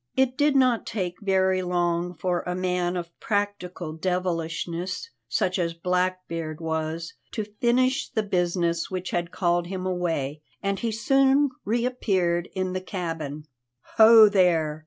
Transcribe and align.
It 0.15 0.35
did 0.35 0.55
not 0.55 0.87
take 0.87 1.21
very 1.21 1.61
long 1.61 2.15
for 2.15 2.41
a 2.47 2.55
man 2.55 2.97
of 2.97 3.11
practical 3.19 3.93
devilishness, 3.93 5.11
such 5.29 5.59
as 5.59 5.75
Blackbeard 5.75 6.59
was, 6.59 7.13
to 7.33 7.43
finish 7.61 8.09
the 8.09 8.23
business 8.23 8.89
which 8.89 9.11
had 9.11 9.29
called 9.29 9.67
him 9.67 9.85
away, 9.85 10.41
and 10.63 10.79
he 10.79 10.91
soon 10.91 11.51
reappeared 11.65 12.49
in 12.55 12.73
the 12.73 12.81
cabin. 12.81 13.45
"Ho 13.97 14.27
there! 14.27 14.79